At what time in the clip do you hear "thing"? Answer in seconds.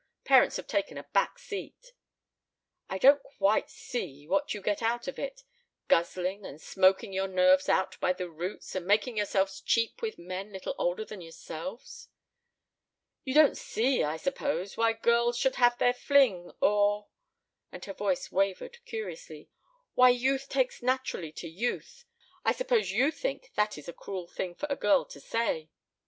24.25-24.55